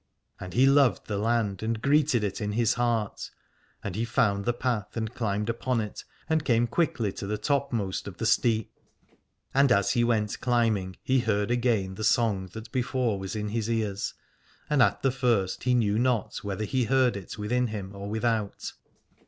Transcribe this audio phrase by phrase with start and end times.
[0.39, 3.29] And he loved the land and greeted it in his heart;
[3.83, 8.07] and he found the path and climbed upon it, and came quickly to the topmost
[8.07, 8.71] of the Steep.
[9.53, 13.69] And as he went climbing, he heard again the song that before was in his
[13.69, 14.15] ears,
[14.71, 18.73] and at the first he knew not whether he heard it within him or without.